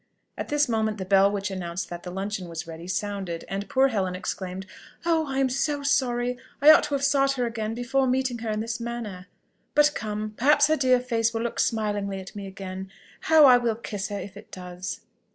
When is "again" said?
7.45-7.75, 12.47-12.89